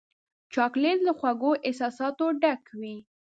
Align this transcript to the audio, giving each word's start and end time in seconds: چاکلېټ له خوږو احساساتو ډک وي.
چاکلېټ 0.53 0.97
له 1.07 1.13
خوږو 1.17 1.51
احساساتو 1.67 2.25
ډک 2.41 2.63
وي. 2.79 2.95